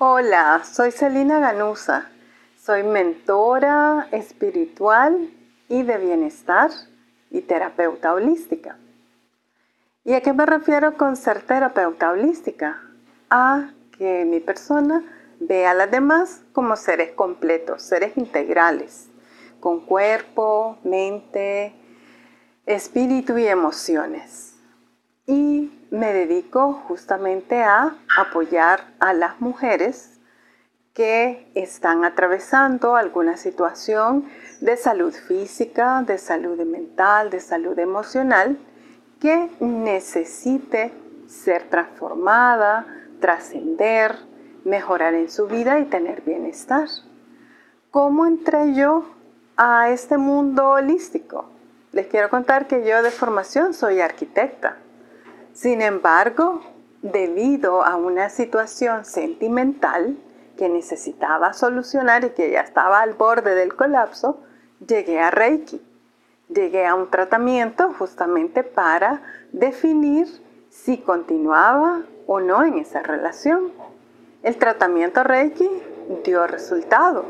Hola, 0.00 0.62
soy 0.62 0.92
Celina 0.92 1.40
Ganusa. 1.40 2.08
Soy 2.56 2.84
mentora 2.84 4.06
espiritual 4.12 5.28
y 5.68 5.82
de 5.82 5.98
bienestar 5.98 6.70
y 7.32 7.40
terapeuta 7.40 8.14
holística. 8.14 8.78
¿Y 10.04 10.12
a 10.12 10.20
qué 10.20 10.32
me 10.32 10.46
refiero 10.46 10.96
con 10.96 11.16
ser 11.16 11.42
terapeuta 11.42 12.12
holística? 12.12 12.80
A 13.28 13.72
que 13.98 14.24
mi 14.24 14.38
persona 14.38 15.02
vea 15.40 15.72
a 15.72 15.74
las 15.74 15.90
demás 15.90 16.42
como 16.52 16.76
seres 16.76 17.10
completos, 17.10 17.82
seres 17.82 18.16
integrales, 18.16 19.08
con 19.58 19.80
cuerpo, 19.80 20.78
mente, 20.84 21.74
espíritu 22.66 23.36
y 23.36 23.48
emociones. 23.48 24.57
Me 25.90 26.12
dedico 26.12 26.74
justamente 26.86 27.62
a 27.62 27.96
apoyar 28.18 28.84
a 29.00 29.14
las 29.14 29.40
mujeres 29.40 30.20
que 30.92 31.50
están 31.54 32.04
atravesando 32.04 32.94
alguna 32.94 33.38
situación 33.38 34.28
de 34.60 34.76
salud 34.76 35.14
física, 35.14 36.02
de 36.02 36.18
salud 36.18 36.60
mental, 36.66 37.30
de 37.30 37.40
salud 37.40 37.78
emocional, 37.78 38.58
que 39.18 39.48
necesite 39.60 40.92
ser 41.26 41.70
transformada, 41.70 42.86
trascender, 43.20 44.16
mejorar 44.64 45.14
en 45.14 45.30
su 45.30 45.46
vida 45.46 45.78
y 45.78 45.86
tener 45.86 46.20
bienestar. 46.20 46.88
¿Cómo 47.90 48.26
entré 48.26 48.74
yo 48.74 49.08
a 49.56 49.88
este 49.88 50.18
mundo 50.18 50.68
holístico? 50.68 51.46
Les 51.92 52.08
quiero 52.08 52.28
contar 52.28 52.66
que 52.66 52.86
yo 52.86 53.02
de 53.02 53.10
formación 53.10 53.72
soy 53.72 54.00
arquitecta. 54.00 54.76
Sin 55.58 55.82
embargo, 55.82 56.60
debido 57.02 57.82
a 57.82 57.96
una 57.96 58.30
situación 58.30 59.04
sentimental 59.04 60.16
que 60.56 60.68
necesitaba 60.68 61.52
solucionar 61.52 62.22
y 62.22 62.30
que 62.30 62.52
ya 62.52 62.60
estaba 62.60 63.00
al 63.00 63.14
borde 63.14 63.56
del 63.56 63.74
colapso, 63.74 64.38
llegué 64.86 65.18
a 65.18 65.32
Reiki. 65.32 65.82
Llegué 66.48 66.86
a 66.86 66.94
un 66.94 67.10
tratamiento 67.10 67.92
justamente 67.98 68.62
para 68.62 69.20
definir 69.50 70.28
si 70.70 70.98
continuaba 70.98 72.02
o 72.28 72.38
no 72.38 72.62
en 72.62 72.78
esa 72.78 73.02
relación. 73.02 73.72
El 74.44 74.58
tratamiento 74.58 75.24
Reiki 75.24 75.68
dio 76.22 76.46
resultado. 76.46 77.24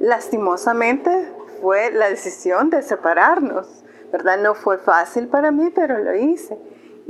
Lastimosamente 0.00 1.32
fue 1.60 1.92
la 1.92 2.10
decisión 2.10 2.70
de 2.70 2.82
separarnos, 2.82 3.84
¿verdad? 4.10 4.40
No 4.42 4.56
fue 4.56 4.78
fácil 4.78 5.28
para 5.28 5.52
mí, 5.52 5.70
pero 5.72 5.96
lo 5.98 6.12
hice. 6.16 6.58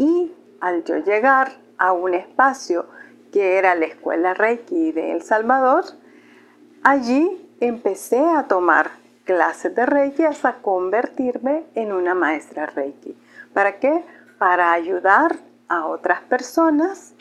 Y 0.01 0.33
al 0.62 0.83
yo 0.84 0.97
llegar 0.97 1.53
a 1.77 1.93
un 1.93 2.15
espacio 2.15 2.87
que 3.31 3.59
era 3.59 3.75
la 3.75 3.84
escuela 3.84 4.33
Reiki 4.33 4.93
de 4.93 5.12
El 5.12 5.20
Salvador, 5.20 5.84
allí 6.83 7.55
empecé 7.61 8.19
a 8.19 8.45
tomar 8.45 8.93
clases 9.25 9.75
de 9.75 9.84
Reiki 9.84 10.25
hasta 10.25 10.62
convertirme 10.62 11.65
en 11.75 11.93
una 11.93 12.15
maestra 12.15 12.65
Reiki. 12.65 13.15
¿Para 13.53 13.78
qué? 13.78 14.03
Para 14.39 14.73
ayudar 14.73 15.37
a 15.69 15.84
otras 15.84 16.23
personas 16.23 17.12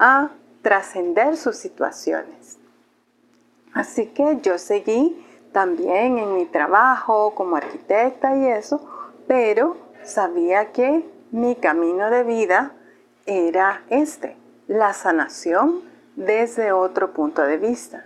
a 0.00 0.30
trascender 0.62 1.36
sus 1.36 1.54
situaciones. 1.54 2.58
Así 3.74 4.06
que 4.06 4.40
yo 4.42 4.58
seguí 4.58 5.24
también 5.52 6.18
en 6.18 6.34
mi 6.34 6.46
trabajo 6.46 7.32
como 7.36 7.54
arquitecta 7.54 8.36
y 8.36 8.48
eso, 8.48 8.84
pero 9.28 9.76
sabía 10.02 10.72
que 10.72 11.13
mi 11.34 11.56
camino 11.56 12.10
de 12.10 12.22
vida 12.22 12.70
era 13.26 13.82
este, 13.88 14.36
la 14.68 14.92
sanación 14.92 15.82
desde 16.14 16.70
otro 16.70 17.12
punto 17.12 17.42
de 17.42 17.56
vista. 17.56 18.04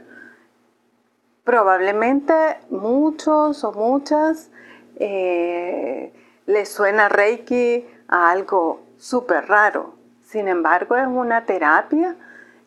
Probablemente 1.44 2.32
muchos 2.70 3.64
o 3.64 3.72
muchas 3.72 4.50
eh, 4.96 6.10
les 6.46 6.70
suena 6.70 7.10
Reiki 7.10 7.86
a 8.08 8.30
algo 8.30 8.80
súper 8.96 9.46
raro. 9.46 9.92
Sin 10.24 10.48
embargo, 10.48 10.96
es 10.96 11.06
una 11.06 11.44
terapia 11.44 12.16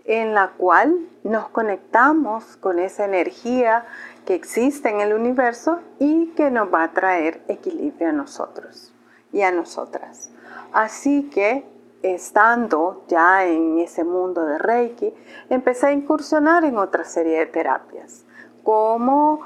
en 0.05 0.35
la 0.35 0.49
cual 0.49 0.95
nos 1.23 1.49
conectamos 1.49 2.55
con 2.57 2.77
esa 2.77 3.05
energía 3.05 3.87
que 4.27 4.35
existe 4.35 4.89
en 4.89 5.01
el 5.01 5.13
universo 5.13 5.79
y 5.97 6.27
que 6.35 6.51
nos 6.51 6.71
va 6.71 6.83
a 6.83 6.91
traer 6.91 7.41
equilibrio 7.47 8.09
a 8.09 8.11
nosotros 8.11 8.93
y 9.33 9.41
a 9.41 9.51
nosotras. 9.51 10.29
Así 10.73 11.29
que 11.29 11.65
estando 12.01 13.03
ya 13.07 13.45
en 13.45 13.79
ese 13.79 14.03
mundo 14.03 14.45
de 14.45 14.57
Reiki, 14.57 15.13
empecé 15.49 15.87
a 15.87 15.91
incursionar 15.91 16.63
en 16.63 16.77
otra 16.77 17.03
serie 17.03 17.39
de 17.39 17.45
terapias, 17.45 18.25
como 18.63 19.41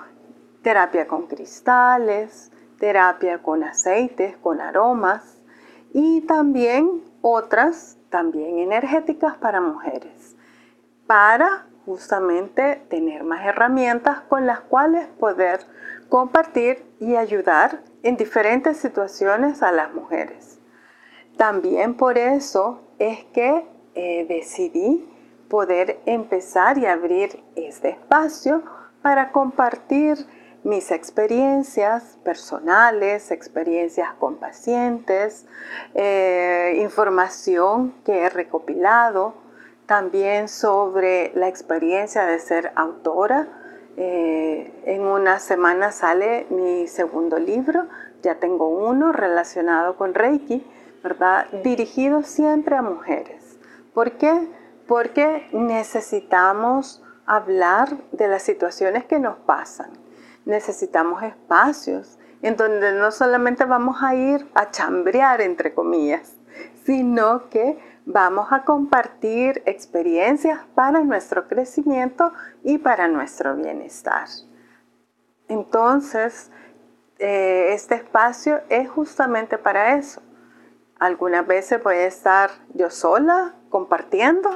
terapia 0.62 1.08
con 1.08 1.28
cristales, 1.28 2.52
terapia 2.80 3.42
con 3.42 3.64
aceites, 3.64 4.38
con 4.38 4.62
aromas 4.62 5.42
y 5.94 6.22
también 6.22 7.04
otras, 7.22 7.98
también 8.10 8.60
energéticas 8.60 9.36
para 9.38 9.62
mujeres, 9.62 10.36
para 11.08 11.66
justamente 11.86 12.84
tener 12.90 13.24
más 13.24 13.46
herramientas 13.46 14.22
con 14.22 14.46
las 14.46 14.60
cuales 14.62 15.08
poder 15.20 15.60
compartir 16.10 16.84
y 17.00 17.16
ayudar 17.16 17.82
en 18.04 18.18
diferentes 18.18 18.78
situaciones 18.78 19.62
a 19.62 19.72
las 19.72 19.94
mujeres. 19.94 20.60
También 21.38 21.96
por 21.96 22.18
eso 22.18 22.82
es 22.98 23.24
que 23.26 23.66
eh, 23.94 24.26
decidí 24.28 25.06
poder 25.50 26.00
empezar 26.06 26.78
y 26.78 26.86
abrir 26.86 27.44
este 27.56 27.90
espacio 27.90 28.64
para 29.02 29.32
compartir 29.32 30.18
mis 30.64 30.90
experiencias 30.90 32.18
personales, 32.24 33.30
experiencias 33.30 34.14
con 34.16 34.38
pacientes, 34.38 35.46
eh, 35.94 36.80
información 36.82 37.94
que 38.04 38.24
he 38.24 38.30
recopilado, 38.30 39.36
también 39.86 40.48
sobre 40.48 41.32
la 41.36 41.48
experiencia 41.48 42.26
de 42.26 42.40
ser 42.40 42.72
autora. 42.76 43.48
Eh, 43.98 44.74
en 44.86 45.02
una 45.04 45.40
semana 45.40 45.92
sale 45.92 46.48
mi 46.50 46.88
segundo 46.88 47.38
libro, 47.38 47.88
ya 48.24 48.36
tengo 48.40 48.68
uno 48.68 49.12
relacionado 49.12 49.96
con 49.96 50.16
Reiki, 50.16 50.66
¿verdad? 51.06 51.46
Dirigido 51.64 52.24
siempre 52.24 52.76
a 52.76 52.82
mujeres. 52.82 53.60
¿Por 53.94 54.14
qué? 54.14 54.50
Porque 54.88 55.48
necesitamos 55.52 57.04
hablar 57.28 57.96
de 58.12 58.28
las 58.28 58.42
situaciones 58.42 59.06
que 59.06 59.20
nos 59.20 59.38
pasan. 59.38 59.92
Necesitamos 60.46 61.22
espacios 61.22 62.18
en 62.42 62.56
donde 62.56 62.94
no 62.94 63.12
solamente 63.12 63.66
vamos 63.66 64.02
a 64.02 64.16
ir 64.16 64.50
a 64.56 64.72
chambrear, 64.72 65.42
entre 65.42 65.76
comillas, 65.76 66.34
sino 66.86 67.50
que 67.50 67.78
vamos 68.08 68.48
a 68.52 68.64
compartir 68.64 69.62
experiencias 69.68 70.62
para 70.74 71.04
nuestro 71.04 71.48
crecimiento 71.48 72.34
y 72.64 72.80
para 72.80 73.08
nuestro 73.08 73.56
bienestar. 73.56 74.28
Entonces, 75.50 76.50
eh, 77.20 77.74
este 77.74 77.94
espacio 77.94 78.62
es 78.70 78.90
justamente 78.90 79.60
para 79.60 79.96
eso, 79.98 80.22
algunas 81.06 81.46
veces 81.46 81.82
voy 81.84 81.96
a 81.96 82.08
estar 82.08 82.50
yo 82.74 82.90
sola 82.90 83.54
compartiendo 83.70 84.50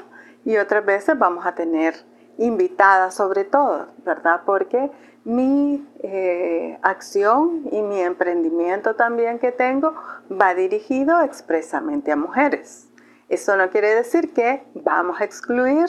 y 0.45 0.57
otras 0.57 0.83
veces 0.83 1.17
vamos 1.17 1.45
a 1.45 1.53
tener 1.53 1.93
invitadas 2.39 3.13
sobre 3.13 3.43
todo, 3.43 3.87
¿verdad? 4.03 4.41
Porque 4.45 4.91
mi 5.25 5.87
eh, 6.01 6.79
acción 6.81 7.67
y 7.71 7.81
mi 7.81 8.01
emprendimiento 8.01 8.95
también 8.95 9.37
que 9.37 9.51
tengo 9.51 9.93
va 10.29 10.55
dirigido 10.55 11.21
expresamente 11.21 12.11
a 12.11 12.15
mujeres. 12.15 12.87
Eso 13.27 13.55
no 13.55 13.69
quiere 13.69 13.93
decir 13.93 14.33
que 14.33 14.63
vamos 14.73 15.21
a 15.21 15.25
excluir 15.25 15.87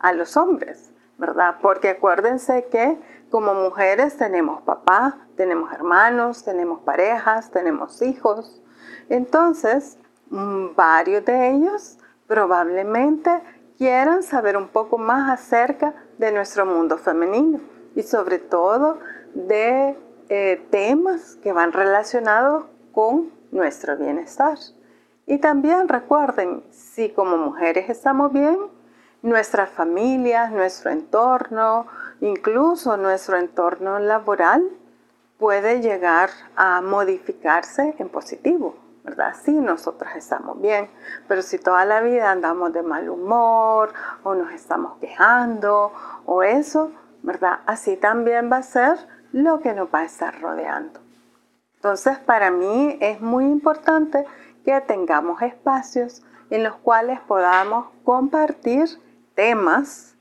a 0.00 0.12
los 0.12 0.36
hombres, 0.36 0.92
¿verdad? 1.18 1.56
Porque 1.62 1.90
acuérdense 1.90 2.66
que 2.68 2.98
como 3.30 3.54
mujeres 3.54 4.16
tenemos 4.16 4.62
papá, 4.62 5.18
tenemos 5.36 5.72
hermanos, 5.72 6.42
tenemos 6.42 6.80
parejas, 6.80 7.52
tenemos 7.52 8.02
hijos, 8.02 8.60
entonces, 9.10 9.98
varios 10.30 11.24
de 11.24 11.50
ellos 11.50 11.98
probablemente 12.26 13.30
quieran 13.76 14.22
saber 14.22 14.56
un 14.56 14.68
poco 14.68 14.98
más 14.98 15.30
acerca 15.30 15.94
de 16.18 16.30
nuestro 16.32 16.64
mundo 16.64 16.98
femenino 16.98 17.60
y 17.94 18.02
sobre 18.02 18.38
todo 18.38 18.98
de 19.34 19.96
eh, 20.28 20.66
temas 20.70 21.36
que 21.42 21.52
van 21.52 21.72
relacionados 21.72 22.66
con 22.92 23.30
nuestro 23.50 23.96
bienestar. 23.96 24.58
Y 25.26 25.38
también 25.38 25.88
recuerden, 25.88 26.62
si 26.70 27.10
como 27.10 27.36
mujeres 27.36 27.88
estamos 27.90 28.32
bien, 28.32 28.58
nuestras 29.22 29.70
familias, 29.70 30.50
nuestro 30.52 30.90
entorno, 30.90 31.86
incluso 32.20 32.96
nuestro 32.96 33.36
entorno 33.38 33.98
laboral 33.98 34.62
puede 35.38 35.80
llegar 35.80 36.30
a 36.54 36.80
modificarse 36.80 37.94
en 37.98 38.08
positivo. 38.08 38.89
¿Verdad? 39.04 39.34
Sí, 39.42 39.52
nosotras 39.52 40.16
estamos 40.16 40.60
bien, 40.60 40.90
pero 41.26 41.42
si 41.42 41.58
toda 41.58 41.84
la 41.84 42.00
vida 42.00 42.30
andamos 42.30 42.72
de 42.72 42.82
mal 42.82 43.08
humor 43.08 43.92
o 44.22 44.34
nos 44.34 44.52
estamos 44.52 44.98
quejando 44.98 45.92
o 46.26 46.42
eso, 46.42 46.92
¿verdad? 47.22 47.60
Así 47.66 47.96
también 47.96 48.50
va 48.50 48.58
a 48.58 48.62
ser 48.62 48.98
lo 49.32 49.60
que 49.60 49.72
nos 49.72 49.88
va 49.92 50.00
a 50.00 50.04
estar 50.04 50.40
rodeando. 50.40 51.00
Entonces, 51.76 52.18
para 52.18 52.50
mí 52.50 52.98
es 53.00 53.20
muy 53.20 53.44
importante 53.44 54.26
que 54.64 54.80
tengamos 54.82 55.40
espacios 55.42 56.22
en 56.50 56.64
los 56.64 56.76
cuales 56.76 57.20
podamos 57.20 57.86
compartir 58.04 58.86
temas 59.34 60.16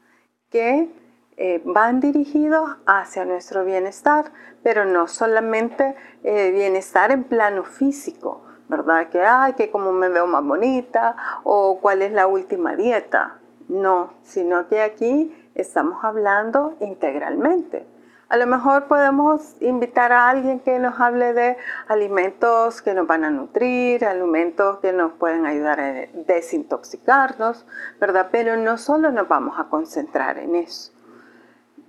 que 0.50 0.90
eh, 1.38 1.62
van 1.66 2.00
dirigidos 2.00 2.78
hacia 2.86 3.26
nuestro 3.26 3.66
bienestar, 3.66 4.32
pero 4.64 4.86
no 4.86 5.08
solamente 5.08 5.96
eh, 6.24 6.52
bienestar 6.52 7.12
en 7.12 7.24
plano 7.24 7.64
físico, 7.64 8.44
¿verdad? 8.70 9.10
Que, 9.10 9.22
ay, 9.22 9.54
que 9.54 9.70
como 9.70 9.92
me 9.92 10.08
veo 10.08 10.28
más 10.28 10.44
bonita 10.44 11.16
o 11.44 11.80
cuál 11.82 12.02
es 12.02 12.14
la 12.14 12.28
última 12.28 12.76
dieta. 12.76 13.40
No, 13.68 14.14
sino 14.24 14.68
que 14.68 14.82
aquí 14.82 15.36
estamos 15.54 16.04
hablando 16.04 16.76
integralmente. 16.80 17.86
A 18.30 18.38
lo 18.38 18.46
mejor 18.46 18.86
podemos 18.86 19.56
invitar 19.60 20.12
a 20.12 20.30
alguien 20.30 20.60
que 20.60 20.78
nos 20.78 21.00
hable 21.00 21.34
de 21.34 21.58
alimentos 21.88 22.84
que 22.84 22.94
nos 22.94 23.08
van 23.08 23.26
a 23.26 23.32
nutrir, 23.32 24.06
alimentos 24.06 24.78
que 24.80 24.94
nos 24.94 25.14
pueden 25.14 25.48
ayudar 25.48 25.80
a 25.80 25.94
desintoxicarnos, 26.14 27.66
¿verdad? 28.00 28.30
Pero 28.32 28.56
no 28.56 28.78
solo 28.78 29.12
nos 29.12 29.28
vamos 29.28 29.60
a 29.60 29.64
concentrar 29.64 30.38
en 30.38 30.56
eso. 30.56 30.92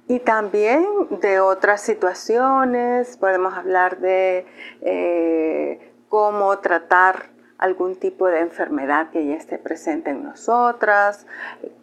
Y 0.08 0.20
también 0.20 0.84
de 1.20 1.40
otras 1.40 1.82
situaciones, 1.82 3.18
podemos 3.18 3.54
hablar 3.54 3.98
de 3.98 4.46
eh, 4.80 5.89
tratar 6.58 7.30
algún 7.58 7.96
tipo 7.96 8.26
de 8.26 8.40
enfermedad 8.40 9.10
que 9.10 9.26
ya 9.26 9.34
esté 9.34 9.58
presente 9.58 10.10
en 10.10 10.24
nosotras, 10.24 11.26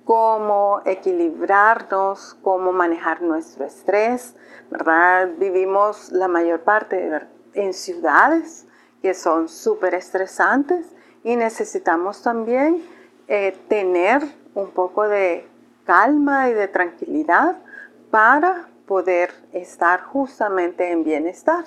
cómo 0.06 0.82
equilibrarnos, 0.86 2.36
cómo 2.42 2.72
manejar 2.72 3.22
nuestro 3.22 3.66
estrés, 3.66 4.36
¿verdad? 4.72 5.30
Vivimos 5.38 6.12
la 6.12 6.28
mayor 6.28 6.62
parte 6.62 7.12
en 7.54 7.74
ciudades 7.74 8.66
que 9.02 9.14
son 9.14 9.48
súper 9.48 9.94
estresantes 9.94 10.96
y 11.24 11.36
necesitamos 11.36 12.24
también 12.24 12.84
eh, 13.28 13.56
tener 13.68 14.24
un 14.56 14.72
poco 14.72 15.08
de 15.08 15.48
calma 15.86 16.50
y 16.50 16.54
de 16.54 16.68
tranquilidad 16.68 17.58
para 18.10 18.68
poder 18.88 19.32
estar 19.54 20.02
justamente 20.02 20.92
en 20.92 21.04
bienestar. 21.04 21.66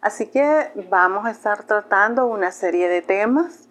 Así 0.00 0.26
que 0.28 0.70
vamos 0.88 1.26
a 1.26 1.30
estar 1.30 1.64
tratando 1.64 2.26
una 2.26 2.52
serie 2.52 2.88
de 2.88 3.02
temas, 3.02 3.68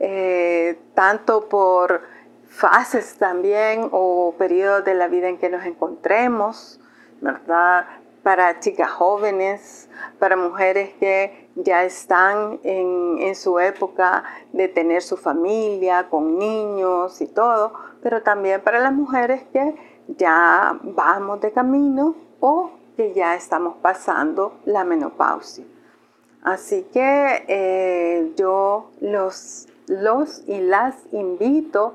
eh, 0.00 0.76
tanto 0.94 1.48
por 1.48 2.02
fases 2.48 3.16
también 3.16 3.88
o 3.92 4.34
periodos 4.36 4.84
de 4.84 4.94
la 4.94 5.06
vida 5.06 5.28
en 5.28 5.38
que 5.38 5.48
nos 5.48 5.64
encontremos, 5.64 6.80
¿verdad? 7.20 7.86
Para 8.24 8.58
chicas 8.58 8.90
jóvenes, 8.90 9.88
para 10.18 10.36
mujeres 10.36 10.90
que 10.98 11.48
ya 11.54 11.84
están 11.84 12.58
en, 12.64 13.18
en 13.20 13.36
su 13.36 13.60
época 13.60 14.24
de 14.52 14.66
tener 14.66 15.02
su 15.02 15.16
familia, 15.16 16.08
con 16.08 16.38
niños 16.38 17.20
y 17.20 17.28
todo, 17.28 17.72
pero 18.02 18.22
también 18.22 18.60
para 18.62 18.80
las 18.80 18.92
mujeres 18.92 19.44
que 19.52 19.76
ya 20.08 20.76
vamos 20.82 21.40
de 21.40 21.52
camino 21.52 22.16
o 22.40 22.77
que 22.98 23.14
ya 23.14 23.36
estamos 23.36 23.76
pasando 23.80 24.58
la 24.64 24.82
menopausia. 24.82 25.64
Así 26.42 26.82
que 26.92 27.44
eh, 27.46 28.32
yo 28.34 28.90
los, 29.00 29.68
los 29.86 30.42
y 30.48 30.58
las 30.58 30.96
invito 31.12 31.94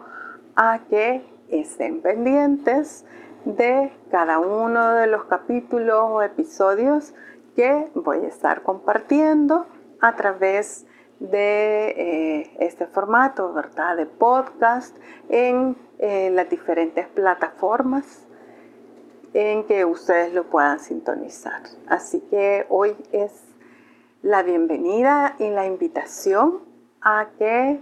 a 0.55 0.79
que 0.89 1.21
estén 1.49 2.01
pendientes 2.01 3.03
de 3.43 3.91
cada 4.11 4.39
uno 4.39 4.93
de 4.93 5.07
los 5.07 5.25
capítulos 5.25 6.05
o 6.09 6.21
episodios 6.21 7.13
que 7.57 7.91
voy 7.95 8.19
a 8.19 8.29
estar 8.29 8.63
compartiendo 8.63 9.65
a 9.99 10.15
través 10.15 10.85
de 11.19 11.89
eh, 11.97 12.55
este 12.61 12.87
formato, 12.87 13.51
¿verdad? 13.51 13.97
De 13.97 14.05
podcast 14.05 14.95
en 15.27 15.75
eh, 15.99 16.29
las 16.29 16.49
diferentes 16.49 17.07
plataformas 17.09 18.25
en 19.33 19.65
que 19.65 19.85
ustedes 19.85 20.33
lo 20.33 20.45
puedan 20.45 20.79
sintonizar. 20.79 21.63
Así 21.87 22.21
que 22.29 22.65
hoy 22.69 22.95
es 23.11 23.31
la 24.21 24.43
bienvenida 24.43 25.35
y 25.39 25.49
la 25.49 25.65
invitación 25.65 26.61
a 27.01 27.27
que 27.37 27.79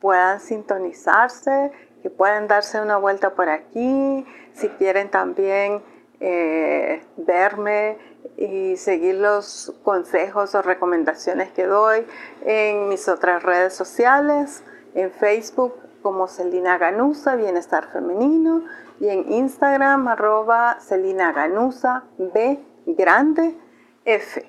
puedan 0.00 0.40
sintonizarse, 0.40 1.70
que 2.02 2.10
puedan 2.10 2.48
darse 2.48 2.80
una 2.80 2.96
vuelta 2.96 3.34
por 3.34 3.48
aquí, 3.48 4.26
si 4.52 4.68
quieren 4.70 5.10
también 5.10 5.82
eh, 6.20 7.02
verme 7.16 7.98
y 8.36 8.76
seguir 8.76 9.16
los 9.16 9.72
consejos 9.84 10.54
o 10.54 10.62
recomendaciones 10.62 11.50
que 11.52 11.66
doy 11.66 12.04
en 12.44 12.88
mis 12.88 13.08
otras 13.08 13.42
redes 13.42 13.74
sociales, 13.74 14.64
en 14.94 15.10
Facebook 15.10 15.83
como 16.04 16.28
Celina 16.28 16.76
Ganusa, 16.76 17.34
Bienestar 17.34 17.88
Femenino, 17.90 18.62
y 19.00 19.08
en 19.08 19.32
Instagram 19.32 20.06
arroba 20.06 20.76
Celina 20.78 21.32
Ganusa 21.32 22.04
B 22.18 22.60
grande 22.84 23.56
F. 24.04 24.46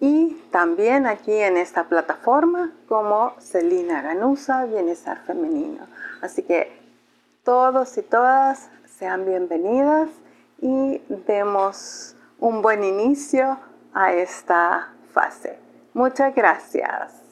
Y 0.00 0.34
también 0.50 1.06
aquí 1.06 1.32
en 1.32 1.56
esta 1.56 1.84
plataforma 1.84 2.72
como 2.88 3.34
Celina 3.38 4.02
Ganusa, 4.02 4.64
Bienestar 4.64 5.18
Femenino. 5.24 5.86
Así 6.22 6.42
que 6.42 6.76
todos 7.44 7.96
y 7.96 8.02
todas 8.02 8.68
sean 8.98 9.24
bienvenidas 9.26 10.08
y 10.60 11.00
demos 11.28 12.16
un 12.40 12.62
buen 12.62 12.82
inicio 12.82 13.58
a 13.94 14.12
esta 14.12 14.88
fase. 15.12 15.56
Muchas 15.94 16.34
gracias. 16.34 17.27